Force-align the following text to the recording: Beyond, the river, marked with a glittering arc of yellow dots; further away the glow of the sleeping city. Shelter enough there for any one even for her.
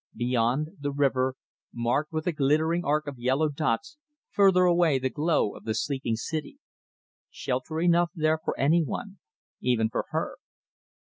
Beyond, 0.15 0.69
the 0.79 0.89
river, 0.91 1.35
marked 1.71 2.11
with 2.11 2.25
a 2.25 2.31
glittering 2.31 2.83
arc 2.83 3.05
of 3.05 3.19
yellow 3.19 3.49
dots; 3.49 3.97
further 4.31 4.63
away 4.63 4.97
the 4.97 5.11
glow 5.11 5.53
of 5.53 5.63
the 5.63 5.75
sleeping 5.75 6.15
city. 6.15 6.57
Shelter 7.29 7.79
enough 7.79 8.09
there 8.15 8.39
for 8.43 8.59
any 8.59 8.83
one 8.83 9.19
even 9.59 9.91
for 9.91 10.05
her. 10.09 10.37